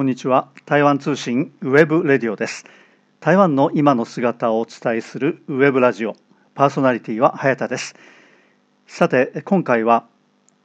[0.00, 0.48] こんにちは。
[0.64, 2.64] 台湾通信ウェブレディオです。
[3.20, 6.16] 台湾の今の姿をお伝えするウェブラジオ。
[6.54, 7.94] パーソナリティは早田です。
[8.86, 10.06] さて今回は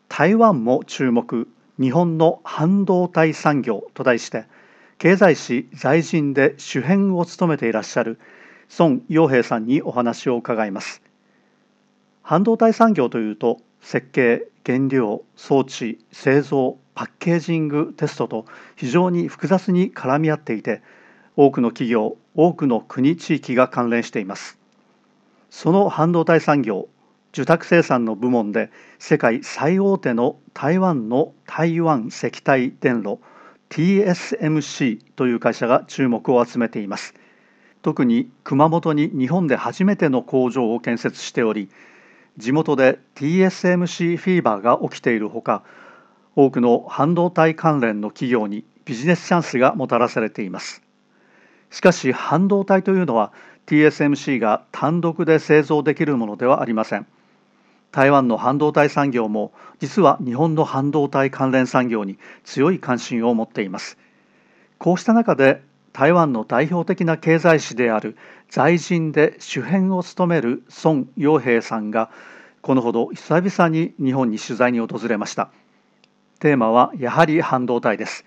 [0.07, 1.49] 台湾も注目。
[1.77, 4.45] 日本の半導体産業と題して
[4.99, 8.17] 経済誌財訊で主編を務めていらっしゃる
[8.79, 11.01] 孫蓉萍さんにお話を伺います。
[12.21, 20.81] 半導体産業というと設計原料装置製造パッケージングテストと非常に複雑に絡み合っていて
[21.35, 24.57] 多くの企業多くの国地域が関連しています。
[25.49, 26.89] その半導体産業
[27.31, 33.19] 受託生産の部門で世界最大手の台湾の台湾石体電路
[33.69, 37.13] TSMC という会社が注目を集めています。
[37.81, 41.69] 特に熊本に日本で初めての工場を建設しており
[42.37, 45.63] 地元で TSMC フィーバーが起きているほか
[46.35, 50.81] 多くの半導体関連の企業にビジネスチャンスがもたらされています。
[51.71, 53.31] しかし半導体というのは
[53.65, 57.07] TSMC が単独で製造できるものではありません。
[57.91, 63.97] 台湾の半導体産業も実は日本の半導体関連産業に強い関心を持っています。
[64.77, 65.63] こうした中で
[65.95, 68.17] 台湾の代表的な経済誌である
[68.49, 72.11] 在人で主編を務める孫陽平さんが
[72.61, 75.51] このほど久々に日本に取材に訪れました。
[76.41, 78.25] テーマはやはり半導体です。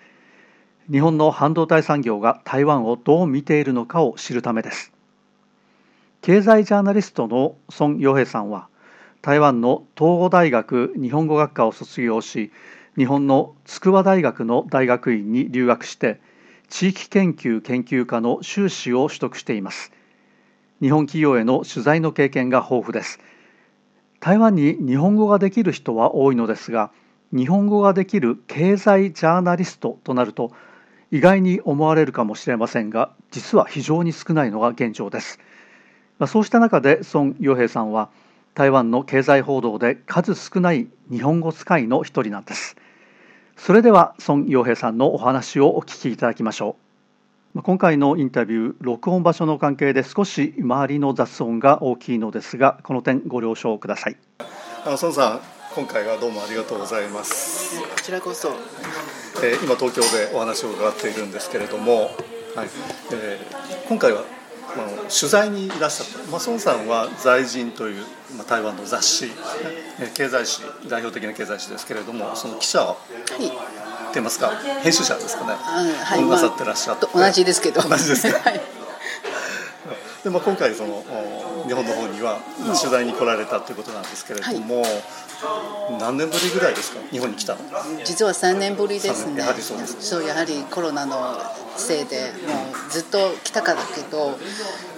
[0.90, 4.90] 日本の半導体産業が台湾をどう見ているのかを知るためです。
[6.22, 8.68] 経済ジャーナリストの孫陽平さんは
[9.20, 12.50] 台湾の東郷大学日本語学科を卒業し
[12.96, 16.18] 日本の筑波大学の大学院に留学して
[16.68, 19.92] 地域研究研究科の修士を取得しています。
[20.80, 23.18] 日本企業への取材の経験が豊富です。
[24.20, 26.90] 台湾に日本語ができる人は多いのですが
[27.32, 30.50] 日本語ができる経済ジャーナリストとなると
[31.10, 35.38] 意外に思われるかもしれませんが実は非常に少ないのが現状です。
[36.26, 38.10] そうした中で孫陽平さんは
[38.54, 42.76] 台湾の経済報道で数少ない日本語使いの一人なんです。
[43.58, 46.76] それでは孫陽平さんのお話をお聞きいただきましょ
[47.54, 47.62] う。
[47.62, 54.16] 今回のインタビュー録音場所の関係で少し周りの雑音が大きいのですがこの点ご了承ください。
[54.84, 55.40] あの孫さん
[55.74, 57.80] 今回はどうもありがとうございます。
[57.80, 58.48] こちらこそ、
[59.42, 62.02] えー、今東京でお話を伺っているんですけれども、
[62.54, 62.68] はい。
[63.12, 64.22] えー、今回は
[64.78, 68.04] まあ、取材にいらっしゃった、まあ、孫さんは「在人」という、
[68.36, 69.32] まあ、台湾の雑誌、
[70.14, 72.96] 経済誌代表的な経済誌ですけれどもその記者を、
[74.10, 74.50] ってますか？
[74.82, 77.82] 編集者ですかね、はい、なさってらっしゃって、同じですけど。
[77.82, 78.60] 同じですか、 はい。
[80.24, 81.04] でまあ、今回その
[81.68, 82.40] 日本の方には
[82.80, 87.00] 取材に来られたということなんですけれども、はい、何年ぶりぐらいですか？
[87.10, 87.60] 日本に来たの？
[88.04, 89.40] 実は3年ぶりですね。
[89.40, 91.38] やはりそうです、ね、そうやはりコロナの
[91.76, 92.54] せいでも
[92.88, 94.38] うずっと来たかだけど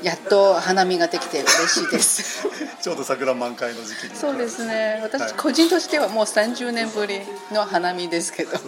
[0.03, 2.47] やっと花見ができて嬉しいです。
[2.81, 4.17] ちょうど桜満開の時期に。
[4.17, 5.01] そうですね。
[5.03, 7.21] 私個人としてはもう30年ぶり
[7.53, 8.63] の花見ですけど、やは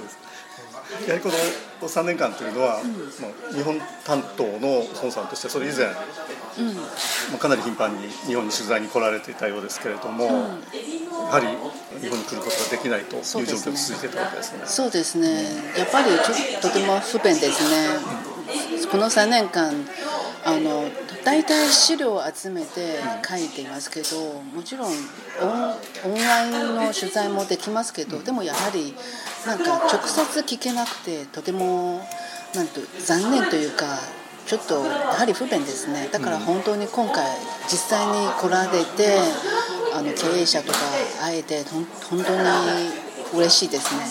[1.15, 1.31] りこ
[1.81, 5.95] の3年間というのは、うん、日本担当の孫さんとしてそれ以前、うん、
[7.31, 10.37] まあ、かなり頻繁に日本に取材に来られていたようですけれども、うん、や
[11.31, 11.47] はり
[12.01, 14.63] 日本に来ることができないという状況が続いてたわけですね。
[14.67, 15.45] そうですね
[15.77, 17.89] やっぱりちょとても不便ですね。
[18.91, 19.73] この3年間
[20.45, 20.85] あの
[21.25, 24.93] 大体資料を集めて書いていますけどもちろん
[26.05, 28.95] オンラインの取材もできますけどでもやはり
[29.47, 32.01] なんか直接聞けなくてとても
[32.55, 33.87] なんと残念というか
[34.53, 36.11] ちょっとやはり不便ですね。
[36.13, 37.25] だから本当に今回
[37.71, 39.17] 実際に来られて
[39.95, 40.79] あの経営者とか
[41.23, 41.87] 会えて本
[42.23, 42.43] 当に
[43.33, 44.03] 嬉しいですね、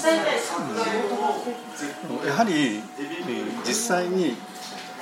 [2.20, 2.82] うん、やはり
[3.68, 4.36] 実際に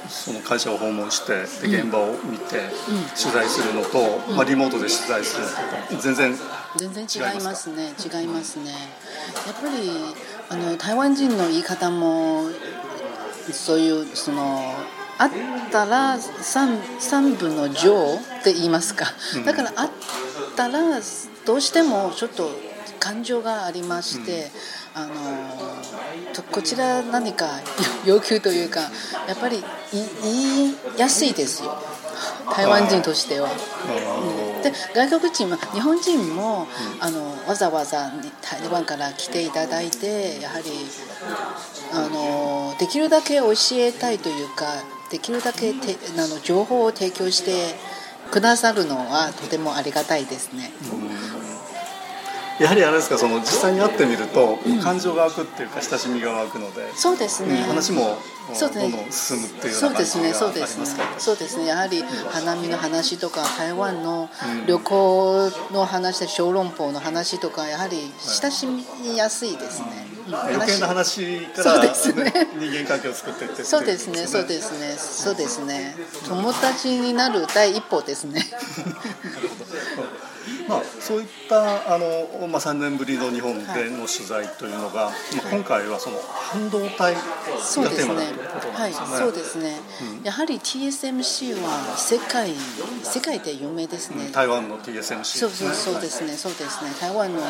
[0.09, 2.59] その会社を訪問してで現場を見て
[3.17, 5.49] 取材するのと、まあ、リモートで取材するの
[5.97, 6.35] と全然
[6.75, 7.03] 全然
[7.33, 7.93] 違いますね。
[7.97, 8.71] 違いますね。
[9.47, 9.89] やっぱり
[10.49, 12.49] あの台湾人の言い方も
[13.53, 14.75] そういうその
[15.19, 15.29] あっ
[15.69, 19.05] たら 3, 3分の乗って言いますか。
[19.45, 19.89] だからあっ
[20.55, 20.99] たら
[21.45, 22.49] どうしてもちょっと
[22.99, 24.49] 感情がありまして、
[24.95, 25.13] あの
[26.51, 27.47] こちら何か
[28.05, 28.79] 要求というか
[29.27, 29.61] やっぱり
[29.91, 31.77] 言いやすいですよ。
[32.55, 33.49] 台湾人としては。
[34.63, 36.67] で外国人は日本人も、
[36.99, 38.11] あのわざわざ
[38.41, 40.65] 台湾から来ていただいてやはり
[41.93, 44.65] あのできるだけ教えたいというか
[45.09, 47.75] できるだけてあの情報を提供して
[48.31, 50.71] くださるのはとてもありがたいですね。
[52.59, 58.17] やはりあれですかその実際に会ってみると、感情が湧くっていうか親しみが湧くのでそうですね、話も
[58.53, 59.71] そうですね。
[59.71, 60.85] そうですね、そうですね。
[61.17, 64.29] そうですね、やはり花見の話とか、台湾の
[64.67, 68.11] 旅行の話で小籠包の話とか、やはり
[68.41, 68.83] 親しみ
[69.15, 70.07] やすいですね。
[70.27, 70.35] うん。
[70.35, 72.31] 余計な話かそうら、ですね。
[72.57, 75.95] 人間関係を作っていってそうですね、そうすですね、そうですね。
[76.27, 78.45] 友達になる第一歩ですね。
[80.67, 85.11] まあ、そういったあの、まあ、3年ぶりの日本での取材というのが、まあ、
[85.51, 88.69] 今回はその半導体がテーマだということ。
[88.89, 89.17] ですよね。
[89.17, 89.79] そうですね。
[90.23, 92.53] やはり TSMC は世界
[93.03, 94.29] 世界で有名ですね。
[94.31, 96.91] 台湾の TSMC そうそうそうですね、そうですね。
[96.99, 97.41] 台湾の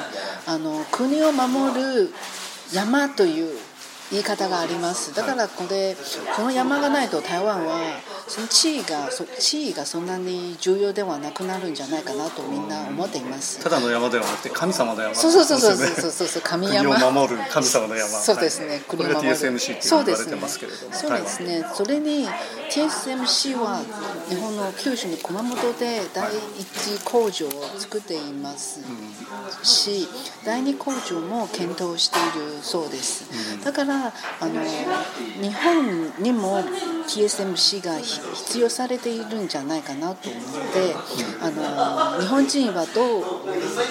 [0.47, 2.13] あの国を守る
[2.73, 3.57] 山という
[4.11, 5.13] 言い方があります。
[5.15, 5.95] だからこれ
[6.35, 7.79] この山がないと台湾は
[8.29, 13.59] その地位がそ地位がそんなに重要ではなくなるんじゃないかなとみんな思っています。
[13.63, 17.07] ただの山ではなくて神様の山そうそうそうそうそうそうそう神国山。
[17.07, 22.27] を守る神様の山そうですね、これが TSMC って言われてますけれどもそうですね、それに
[22.69, 23.81] TSMC は
[24.29, 26.29] 日本の九州の熊本で第
[26.59, 28.81] 一工場を作っています
[29.63, 30.07] し、
[30.45, 33.25] 第二工場も検討しているそうです。
[33.63, 34.61] だからあの
[35.41, 36.63] 日本にも
[37.07, 40.43] TSMC がひ必要されているんじゃないかなと思っ
[40.73, 40.95] て、
[41.41, 43.23] あの日本人はどう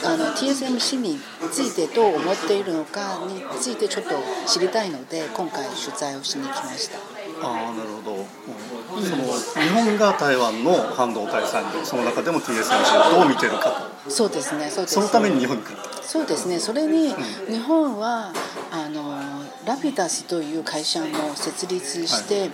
[0.04, 1.18] あの TSMC に
[1.50, 4.10] ついてどう思っているのかについてちょっと
[4.46, 6.98] 知りたいので今回取材をしに来ました。
[7.40, 9.02] ああなるほど、うん。
[9.04, 9.22] その
[9.62, 15.76] 日本が台湾の半導体産業その中でも TSMC をどう見てるかそうですね、そうですそのために日本に来る。
[16.02, 17.14] そうですね、それに
[17.48, 18.32] 日本は
[18.70, 19.20] あの
[19.66, 22.50] ラピダスという会社も設立して、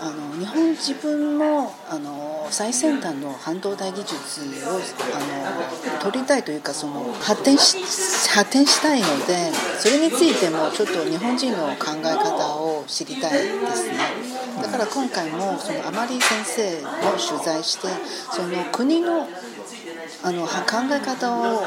[0.00, 7.78] あの日本自分もあの最先端の半導体技術をあの取りたいというかその発展し
[8.34, 13.94] 発展したいのでそれについてもちょっと日本人の考え方を知りたいですね。
[14.62, 17.88] だから今回もそのあまり先生を取材して
[18.32, 19.28] その国の
[20.24, 21.62] あのは考え方を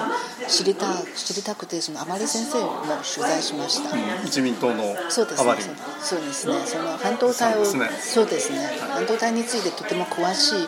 [0.48, 5.76] 知りた知りたくてその甘利先生も取材しました、自民党のそうですね。
[6.02, 6.54] そうですね。
[6.66, 8.60] その半導体をそうですね。
[8.90, 10.68] 半導体についてとても詳しい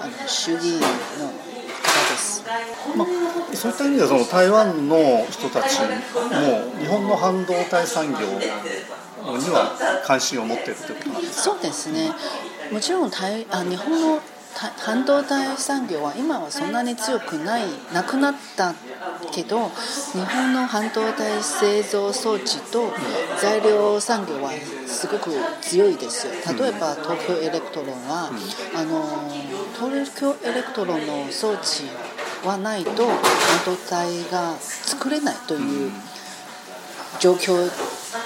[0.00, 0.92] あの衆議院の方で
[2.18, 2.44] す。
[2.94, 3.08] まあ、
[3.56, 5.86] そういった意味ではその台湾の人たちも
[6.78, 9.72] 日本の半導体産業には
[10.04, 11.42] 関心を持っているということなんですか？
[11.42, 12.10] そうですね。
[12.70, 17.64] もちろん台あ日本のた半導体産業は今はそんなに強くない
[17.94, 18.74] なくなった
[19.32, 19.68] けど
[20.12, 22.92] 日本の半導体製造装置と
[23.40, 24.50] 材料産業は
[24.86, 25.30] すごく
[25.62, 26.32] 強いですよ。
[26.58, 28.30] 例えば東京エレクトロンは、
[28.74, 29.30] あの
[29.74, 31.84] 東京エレクトロンの装置
[32.44, 33.16] はないと半
[33.72, 35.92] 導体が作れないという
[37.18, 37.70] 状況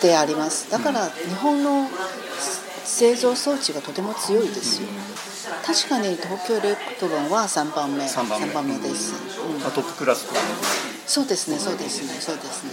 [0.00, 0.70] であります。
[0.70, 1.88] だから日本の
[2.84, 4.88] 製造装置がとても強いですよ
[5.62, 8.04] 確かに東京エレクトロンは3番目。
[8.04, 9.60] 3番目です、うん。
[9.60, 10.26] まあトップクラス。
[10.28, 10.40] という
[11.06, 12.70] そうですねそうですねそうですね。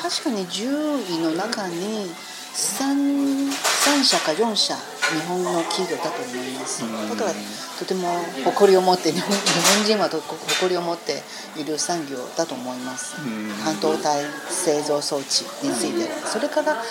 [0.00, 2.10] 確かに10位の中に
[2.54, 6.82] 3, 3社か4社日本の企業だと思います。
[6.82, 7.30] だから
[7.78, 8.08] とても
[8.44, 11.22] 誇りを持って日本人はと誇りを持って
[11.58, 13.16] いる産業だと思います。
[13.62, 16.08] 半導体製造装置について。
[16.08, 16.82] はそれから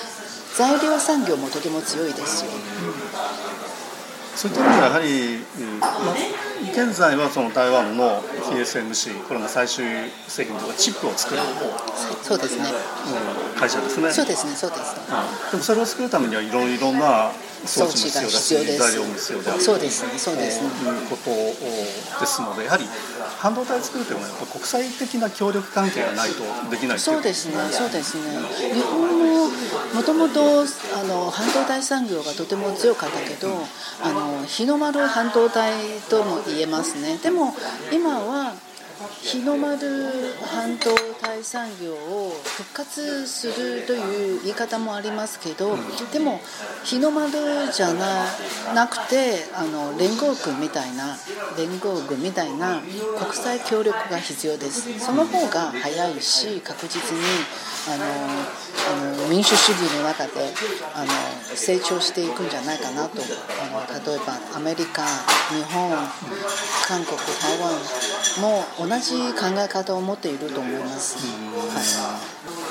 [0.55, 2.51] 材料産業もとても強いですよ
[4.35, 6.15] そういった意味ではやはり、うんまあ、
[6.71, 9.85] 現在はその台湾の TSMC これも最終
[10.27, 11.41] 製品とかチップを作る、
[12.21, 12.65] そうですね。
[12.67, 14.11] うん会社ですね。
[14.11, 14.95] そうですねそうです。
[14.97, 15.51] うん。
[15.51, 17.31] でもそれを作るためにはいろいろな
[17.65, 18.77] 装置が必要です。
[18.79, 20.69] 材料も必要であるそうですねそうですね。
[20.69, 22.85] ということですのでやはり
[23.39, 28.39] 半導体作るというのはやっぱ国際的な協力関係がないとできないそうですね、そうですね。
[28.73, 29.49] 日本の
[29.93, 33.49] もともとあの半導体産業がとても強かったけど、
[34.01, 35.73] あの日の丸半導体
[36.09, 37.17] とも言えますね。
[37.17, 37.53] でも
[37.91, 38.53] 今は
[39.21, 40.89] 日の丸半島
[41.21, 45.77] 大産業を復活するという言い方もありますけど、
[46.11, 46.39] でも
[46.83, 47.31] 日の丸
[47.71, 48.25] じゃな
[48.73, 51.17] なくてあの連合軍みたいな
[51.57, 52.81] 連合軍みたいな
[53.17, 54.99] 国際協力が必要です。
[54.99, 57.23] その方が早いし確実に
[57.85, 60.31] あのあの民主主義の中で
[60.95, 61.11] あの
[61.55, 63.21] 成長していくんじゃないかなと
[63.61, 65.03] あの例えばアメリカ
[65.51, 65.91] 日本
[66.87, 67.73] 韓国台湾
[68.41, 71.83] も同じ考え方を持っていると思います、はい。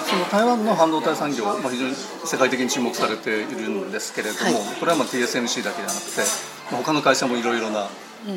[0.09, 4.54] その台湾の半導体産業、まあ、非常に世界的に注目されているんですけれども、はい。
[4.81, 6.21] これはまあ TSMC だけじゃなくて、
[6.71, 8.33] まあ他の会社もいろいろな、うん。
[8.33, 8.37] え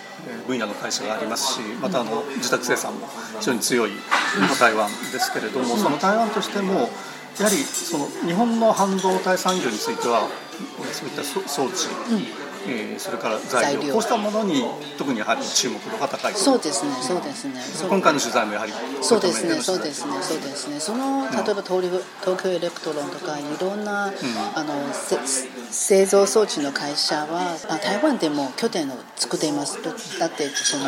[0.00, 0.03] ー
[0.46, 3.06] 分野の会社がありますしまたあの受託生産も
[3.40, 3.90] 非常に強い
[4.58, 6.88] 台湾ですけれどもその台湾としても
[7.38, 10.28] やはりその日本の半導体産業については
[10.92, 11.88] そういった装置、
[12.66, 13.92] えー、それから材料。
[13.92, 14.64] こうしたものに
[14.98, 17.54] 特にやはり注目度が高いそうですねそうですね。
[17.88, 20.80] 今回の取材もやはりそうですねそうですねそうですね。
[20.80, 24.14] その例えば東京エレクトロンとかいろんな、うん、
[24.54, 24.74] あの
[25.70, 29.82] 製造装置の会社は台湾でも拠点を作っています。
[30.18, 30.84] だってその、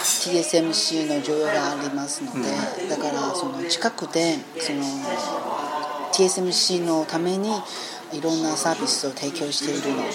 [0.00, 2.38] TSMC の需要がありますので、
[2.82, 4.82] うん、だからその近くでその
[6.12, 7.50] TSMC のために
[8.12, 10.10] いろんなサービスを提供しているので、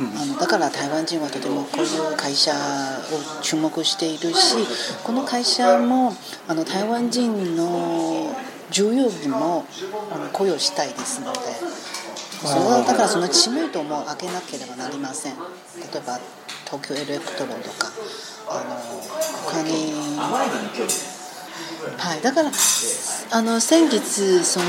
[0.00, 4.56] うん、あのだから台湾人はとてもこういう会社を注目しているし
[5.04, 6.12] この会社も
[6.46, 8.34] あの台湾人の
[8.70, 9.64] 従業員も
[10.12, 11.38] あの雇用したいですので
[12.46, 15.34] それはだからその知名度も上げなければなりません。
[15.34, 15.40] 例
[15.98, 16.18] えば
[16.64, 17.90] 東京エレクトロンとか
[18.48, 18.76] あの
[19.44, 19.92] 他に
[21.98, 22.50] はいだから
[23.32, 24.66] あの先月その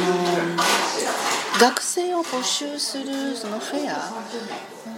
[1.59, 3.95] 学生を募集するそのフェア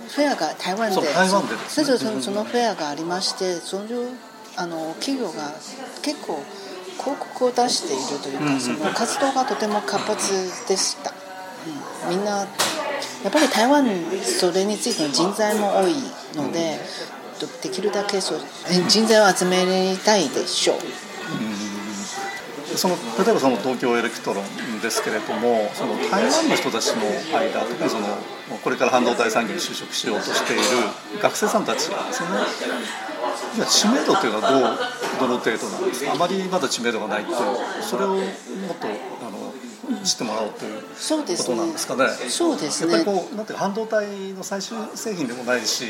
[0.09, 1.01] フェアが台湾で、そ
[2.31, 4.15] のフェアがありましてそういう
[4.55, 5.51] あの企業が
[6.03, 6.43] 結構
[6.99, 11.11] 広告を出しているというか、その活動がとても活発でした、
[12.07, 13.85] うん、みんなやっぱり台湾
[14.21, 15.95] それについての人材も多い
[16.35, 16.77] ので、
[17.41, 18.39] うん、できるだけそう
[18.87, 20.77] 人材を集めたいでしょう、
[22.75, 27.01] その例えばその東京エレクトロンですけれどもその台湾の人たちの
[27.37, 28.07] 間特にその
[28.63, 30.61] これから半導体産業に就職しようとしている
[31.21, 33.12] 学生さんたちですね。
[33.69, 34.77] 知名度というのは
[35.19, 36.13] どうどの程度なんですか？
[36.13, 37.31] あまりまだ知名度がないと
[37.81, 38.21] それをもっ
[38.79, 39.53] とあの
[40.03, 42.07] 知ってもらおうということなんですかね？
[42.29, 42.93] そうですね。
[42.93, 45.85] やっぱりこうなんていう半導体の最終製品でもないし、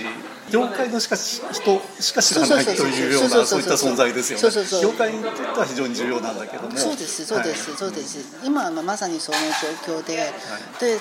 [0.51, 4.81] 業界のしかし人しか知らないというようなそういった存在ですよね。
[4.81, 6.77] 業界にとっては非常に重要なんだけども。
[6.77, 8.43] そうですそうです、そうです。
[8.43, 9.37] 今まさにその
[9.85, 10.31] 状況で、はい、
[10.79, 10.99] で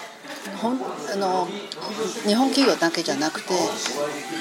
[0.50, 0.78] 本
[1.12, 1.46] あの
[2.26, 3.54] 日本企業だけじゃなくて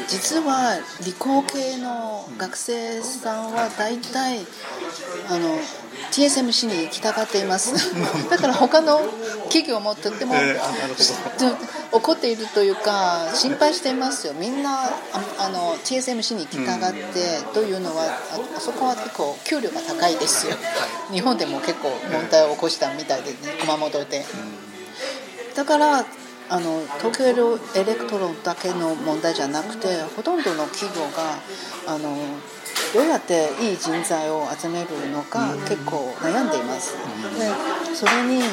[0.07, 4.39] 実は理工系の学生さんは大体
[5.29, 5.57] あの
[6.11, 7.73] TSMC に行きたがっています。
[8.29, 8.99] だから他の
[9.43, 11.55] 企業もとっても、えー、
[11.91, 14.33] 怒っているというか心配していますよ。
[14.33, 14.91] みんなあ
[15.37, 18.03] あの TSMC に行きたがって、というのは
[18.55, 20.57] あそこは結構給料が高いですよ。
[21.11, 24.25] 日本でも結構問題を起こしたみたいでね熊本で。
[25.55, 26.05] だから
[26.49, 31.39] あの東京エレクトロンだけの問題じゃなくてほとんどの企業が
[31.87, 32.17] あの
[32.93, 36.93] どうやっていい人材を集めるのか結構悩んでいます。
[37.39, 38.43] でそれに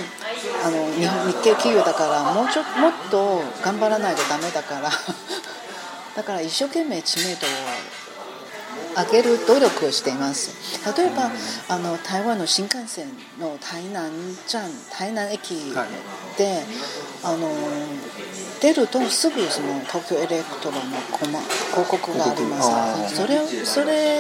[0.64, 4.90] あの日本日系企業だからもうちょもっと頑張らないとダメだから
[6.14, 7.50] だから一生懸命知名度を
[8.99, 10.50] 上げる努力をしています。
[10.97, 11.31] 例えば
[11.69, 14.11] あの台湾の新幹線の台南
[14.47, 16.64] 站台南駅で、はい、
[17.25, 17.49] あの
[18.61, 20.83] 出るとすぐその東京エレクトロの
[21.71, 22.61] 広告がありま
[23.09, 23.17] す。
[23.17, 24.19] それそれ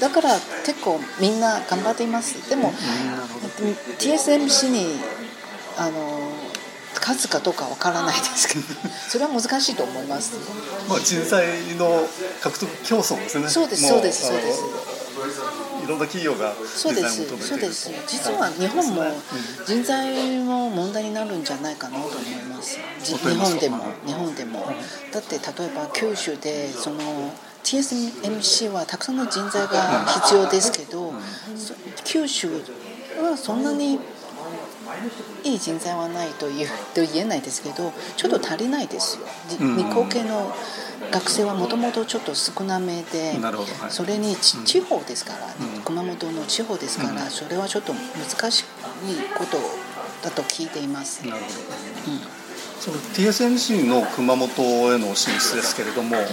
[0.00, 0.30] だから
[0.64, 2.48] 結構みんな頑張っています。
[2.48, 2.72] でも
[3.98, 4.98] TSMC に
[5.76, 6.21] あの
[7.02, 8.60] 数かどうかわからないですけど。
[9.10, 10.32] それは難しいと思います。
[10.88, 12.08] まあ人材の
[12.40, 13.48] 獲得競争ですね。
[13.48, 14.60] そうですそうですそうです。
[15.84, 17.90] いろんな企業がそうですそうです。
[18.06, 19.04] 実は日本も
[19.66, 22.78] 人材も問題になるんじゃないかなと思います。
[23.02, 24.64] 日本でも日本でも。
[25.12, 27.32] だって例えば九州でその
[27.64, 31.12] TSMC はたくさんの人材が必要ですけど
[32.04, 32.48] 九州
[33.20, 33.98] はそんなに
[35.44, 39.26] いい人材はないというと言えないですけどちょっと足りないですよ、
[39.76, 40.54] 理工系の
[41.10, 43.38] 学生はもともとちょっと少なめで、
[43.90, 45.48] それに地方ですから、
[45.84, 48.64] 熊本の地方ですから、それはちょっと難しい
[49.36, 49.58] こと
[50.22, 51.26] だと聞いています。
[51.26, 51.48] なるほ
[52.06, 52.20] ど、うん
[52.82, 54.50] その TSMC の熊本
[54.92, 56.24] への進出ですけれども、うん、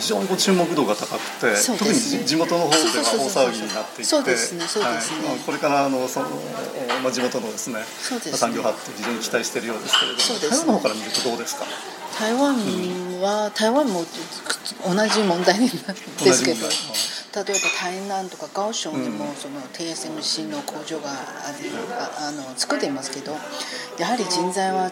[0.00, 1.92] 非常にご注目度が高くて、ね、特に
[2.24, 4.24] 地元の方では大騒ぎになっていてね
[5.44, 6.30] これからあのその、
[7.04, 7.84] まあ、地元のですね
[8.32, 11.66] 産業発展非常に期待しているようですけれども、ね、台湾の方から見るとどうですか？
[12.18, 12.56] 台湾
[13.20, 15.68] は、うん、台湾も同じ問題で
[16.32, 16.64] すけど。
[17.30, 21.14] 例えば台南とか高雄にもその TSMC の工場があ
[22.28, 23.30] あの作っていますけど
[24.00, 24.90] やはり人材は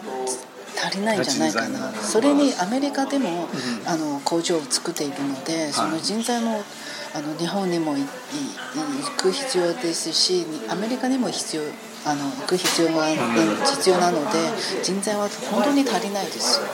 [0.83, 1.91] 足りないんじゃないかな。
[1.91, 3.47] それにアメリカでも、
[3.85, 6.63] あの工場を作っているのでその人材も
[7.13, 8.05] あの日本にも行
[9.17, 11.63] く必要ですしアメリカにも必要
[12.05, 14.37] あの行く必要が必要なので
[14.83, 16.61] 人材は本当に足りないです。
[16.61, 16.65] うん。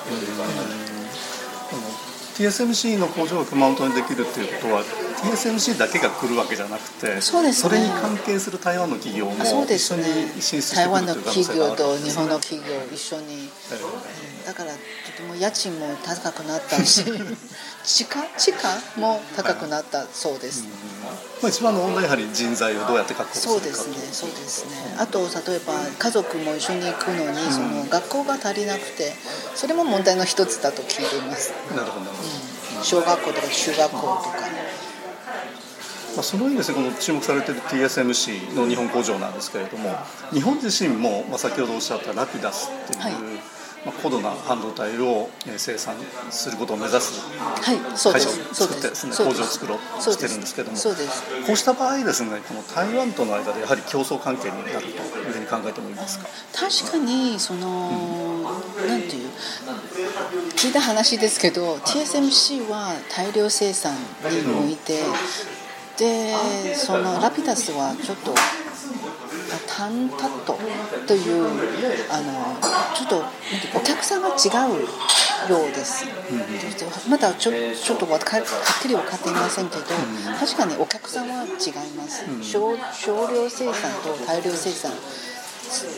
[2.36, 4.84] TSMC の工場が熊本にできるっていうことは
[5.32, 10.03] TSMC だけが来るわけじゃゃなくてそうです、ね、それに関係する台湾の企業も一緒に
[10.41, 13.50] 進出してくる台湾の企業と日本の企業一緒に、
[14.46, 14.77] だからと
[15.15, 17.05] ても家賃も高くなったし
[17.86, 18.24] 地価？
[18.38, 18.67] 地価
[19.00, 20.70] も高くなったそうです、はい
[21.41, 23.96] まあ、一番の問題はやはり人材をどうやって確保するかそうですね。
[24.12, 24.96] そうですね。
[24.98, 29.13] あと例えば家族も一緒に行くのに、その学校が足りなくて
[29.53, 31.53] それも問題の一つだと聞いています。
[31.75, 34.45] なるほど、うん、小学校とか中学校とか、
[36.16, 39.96] まあ、その意味ですねこの注目されている TSMC の日本工場なんですけれども
[40.32, 43.14] 日本自身も、まあ、先ほどおっしゃったラピダスっていう、はい。
[43.86, 45.94] まあ、高度な半導体を生産
[46.32, 47.22] することを目指す
[47.62, 47.78] 会
[48.20, 50.78] 社を作ってですね、工場を作ろうとしてるんですけども
[51.46, 56.26] こうした場合ですねこの台湾との間でやはり競争関係になるというふうに考えてもいいですか？
[56.52, 57.92] 確かにその、
[58.82, 59.30] うん、なんていう
[60.56, 64.00] 聞いた話ですけど TSMC は大量生産に
[64.68, 65.04] おいて、
[65.98, 68.34] でそのラピダスはちょっと
[69.68, 70.58] タンタット
[71.08, 71.46] という
[72.12, 72.32] あの
[72.96, 73.24] ちょっと
[73.78, 74.86] お客さんが違う
[75.50, 78.22] ようです、うん、まだちょちょっとはっ
[78.82, 84.92] きり分かっていませんけど、うん、確かにお客さんは違います、うん、少少量生産と大量生産。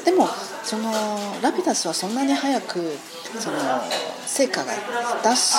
[0.05, 0.27] でも
[0.63, 0.91] その
[1.41, 2.97] ラピダスはそんなに早く
[3.37, 3.57] その
[4.25, 4.71] 成果が
[5.23, 5.57] 出す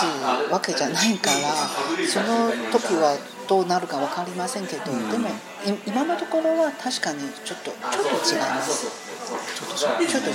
[0.51, 3.17] わけじゃないからその時は
[3.49, 5.29] どうなるか分かりませんけど、うん、でも
[5.87, 9.09] 今のところは確かにちょっとちょっと違います。
[9.29, 10.35] ちょっと違う。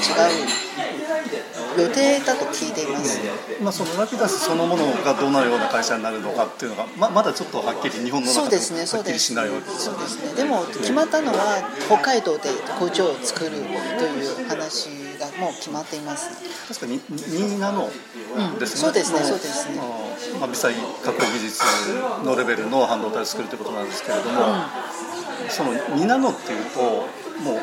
[1.77, 3.19] 予定だと聞いています、
[3.61, 10.33] まあ、そのラピダスそのものがどのような会社になるのかっていうのがままだちょっとはっきり日本の中ではっきりしないわけですそうですね。
[10.35, 14.89] でも決まったのは北海道で工場を作るという話
[15.31, 16.29] がもう決まっています
[16.67, 17.89] 確かに2ナノ
[18.59, 19.77] ですね、うん、そうですねそうですね。
[20.39, 21.61] まあ、微細加工技術
[22.23, 26.79] のレベルの半導体を作るということなんですけれども、うん、その2ナノっていうと
[27.41, 27.59] もう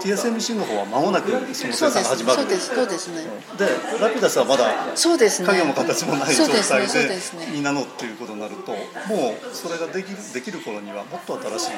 [0.00, 2.42] TSMC の方は間もなくその生産が始まる。
[2.42, 3.24] そうですそうですね。
[3.58, 3.66] で
[4.00, 5.48] ラピダスはまだそうですね。
[5.48, 11.70] 影も形もない状態で2ナノっていうことになるともうそれができるできる頃にはもっと新しい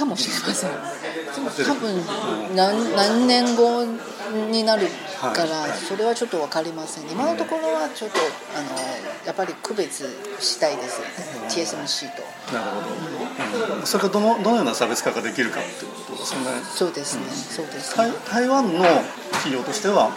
[0.00, 0.70] かもしれません。
[1.66, 3.84] 多分何何年後
[4.50, 4.86] になる
[5.20, 7.10] からそれはちょっと分かりません。
[7.10, 8.16] 今のところはちょっと
[8.56, 8.70] あの
[9.26, 10.04] やっぱり区別
[10.40, 11.02] したいです。
[11.48, 12.22] TSMC と。
[12.54, 12.80] なるほ
[13.68, 16.40] ど、うん、それがどのどのような差別化ができるかっていうことですね
[16.74, 18.12] そうですね、そうですね。
[18.30, 18.84] 台湾の
[19.32, 20.10] 企業としては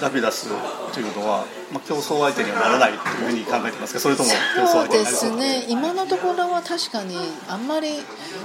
[0.00, 0.48] ラピダス
[0.92, 4.00] というのは、まあ、競争相手にはならないというふうに考えてますか？
[4.00, 5.30] それとも競争相手になるそう？
[5.30, 5.66] ですね。
[5.68, 7.16] 今のところは確かに
[7.48, 7.88] あんまり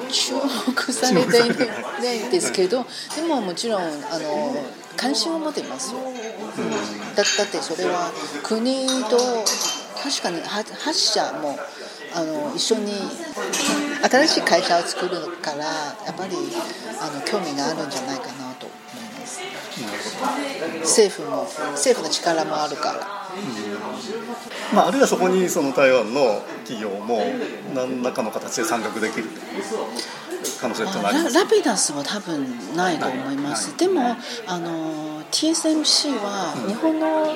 [0.10, 3.88] 注目されていないですけどでももちろんあ
[4.20, 4.56] の
[4.96, 6.14] 関心を持っていますよ、うん、
[7.16, 8.12] だだってそれは
[8.44, 9.18] 国と
[10.02, 11.58] 確かに8社も
[12.14, 12.94] あの一緒に
[14.10, 16.36] 新しい会社を作るからやっぱり
[17.00, 18.49] あの興味があるんじゃないかな
[20.82, 22.96] 政府も政府の力もあるから、
[24.72, 27.22] うん、まあ、あるいはそこにその台湾の企業も
[27.74, 29.30] 何らかの形で参画できる。
[30.60, 34.16] 可能性ってありますラピダスは多分ないと思います、でも
[34.48, 37.34] あの TSMC は日本の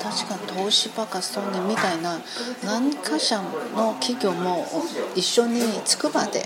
[0.00, 2.20] 確か東芝かソニーみたいな
[2.64, 4.66] 何かしらの企業も
[5.14, 6.44] 一緒に筑波で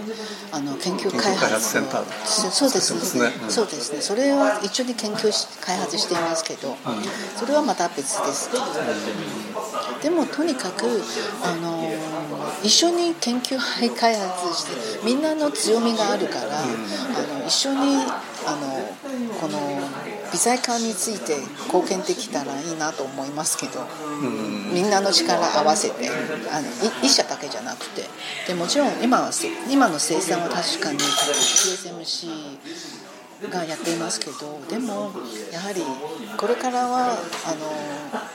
[0.51, 1.61] あの研究開発
[2.51, 3.19] そうです。
[3.19, 4.01] ね、うん、そうですね。
[4.01, 6.77] それは一緒に研究し開発していますけど、うん、
[7.37, 10.87] それはまた別です、うん、でもとにかく
[11.43, 11.93] あの
[12.63, 13.59] 一緒に研究
[13.97, 14.67] 開発し
[15.01, 17.97] てみんなの強みがあるから、あの一緒に
[18.47, 18.97] あの
[19.41, 19.59] この
[20.33, 23.87] 微細化について貢献できたらいいなと思いますけど、
[24.73, 26.09] みんなの力合わせて
[26.51, 26.69] あの
[27.03, 28.03] 一社だけじゃなくて
[28.47, 29.31] でもちろん今は
[29.71, 32.59] 今の生産は確かに TSMC
[33.51, 35.13] がやっていますけどでも
[35.53, 35.83] やはり
[36.37, 38.32] これからはあの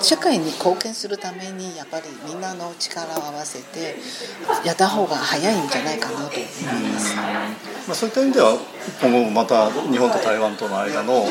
[0.00, 3.96] 社会に貢献するためにやっぱりみんなの力を合わせて
[4.64, 7.16] やった方が早いんじゃないかなと思います。
[7.16, 8.56] まあ、そういった意味では
[9.02, 11.24] 今後また日本と台湾との間の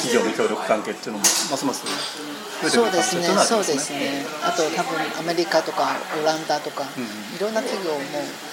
[0.00, 1.84] 企業の協力関係っていうのもますます
[2.68, 4.24] そうですね、そうですね。
[4.40, 7.98] あと多分アメリカとかオランダとか、うん、いろんな企業も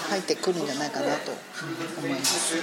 [0.10, 1.32] 入ってくるんじゃないかなと
[2.00, 2.56] 思います。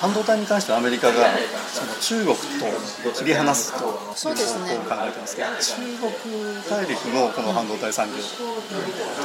[0.00, 1.26] 半導体に関してはアメリカが
[1.72, 8.20] その中国と切り離すという方向を考えてますけど、ね、中国大陸のこの半導体産業と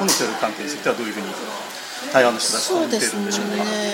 [0.03, 1.27] の協力関係についてはどういうふうに
[2.11, 3.63] 台湾の人たちは見てるんでしょうか？
[3.63, 3.93] ね、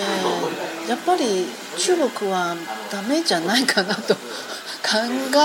[0.88, 1.46] やっぱり
[1.78, 2.56] 中国は
[2.90, 4.14] ダメじゃないかなと
[4.82, 4.98] 考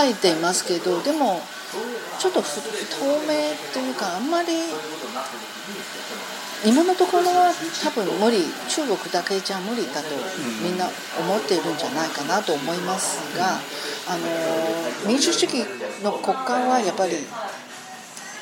[0.04, 1.42] えていますけど、でも
[2.20, 2.62] ちょっと不透
[3.28, 4.48] 明というかあんまり
[6.66, 10.10] 今のところは多分無理中国だけじゃ無理だと
[10.64, 10.90] みんな
[11.20, 13.60] 思っているんじゃないかなと思いますが、
[14.10, 15.66] あの民主主義
[16.04, 17.14] の国家はやっぱり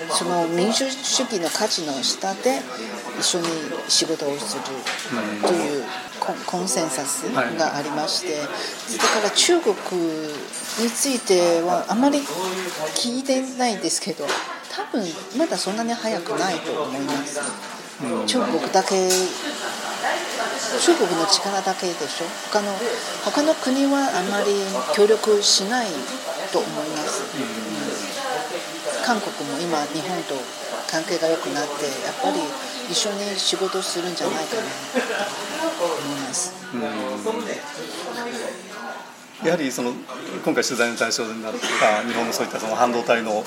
[0.10, 2.62] その民主主義の価値の下で
[3.20, 3.48] 一緒に
[3.88, 4.64] 仕事をする
[5.42, 5.84] という
[6.46, 7.24] コンセンサス
[7.58, 9.76] がありまして、だから中国
[10.80, 12.20] についてはあまり
[12.96, 14.26] 聞いてないんですけど
[14.72, 15.04] 多分
[15.38, 17.75] まだそんなに早くないと思います。
[18.28, 22.26] 中国だけ中国の力だけでしょ？
[22.52, 22.76] 他の
[23.24, 24.52] 他の国はあまり
[24.94, 25.88] 協力しない
[26.52, 27.42] と思います、う
[29.02, 30.36] ん、韓国も今日本と
[30.92, 32.42] 関係が良くなってやっぱり
[32.92, 34.64] 一緒に仕事するんじゃないかな
[35.80, 36.54] と思います、
[39.44, 39.92] やはりその
[40.44, 43.44] 今回取材の対象になった日本のそういったその半導体の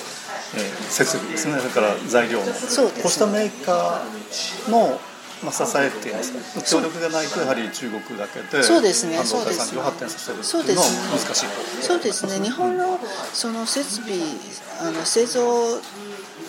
[0.54, 1.58] えー、設備ですね。
[1.58, 2.58] それから材料のね、こ
[3.04, 4.98] うしたメーカーの
[5.44, 6.80] まあ、支えっていうんですか。
[6.80, 9.14] 協力がないとやはり中国だけでそうですね。
[9.14, 11.46] 半導体産業を発展させるっていうのは難しい
[11.80, 12.44] そうですね。
[12.44, 12.98] 日本の
[13.32, 14.18] その設備
[14.80, 15.78] あの製造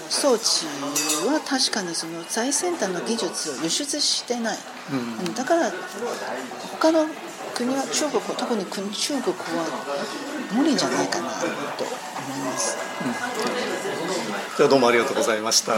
[0.09, 0.65] 装置
[1.27, 4.57] は確かにその最先端の技術を輸出してない、
[4.91, 5.71] うん、だから
[6.71, 7.05] 他の
[7.59, 11.57] 国は中国特に国中国は無理じゃないかなと思い
[12.45, 13.11] ます、うん、
[14.55, 15.73] じゃあどうもありがとうございました。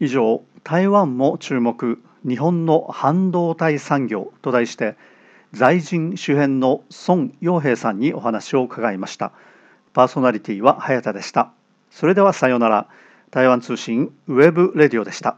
[0.00, 4.96] 以上台湾も注目日本の半導体産業と題して
[5.52, 9.32] 財訊主編の孫蓉萍さんにお話を伺いました。
[9.94, 11.52] パーソナリティは早田でした。
[11.90, 12.88] それではさようなら。
[13.30, 15.36] 台湾通信ウェブレディオでした。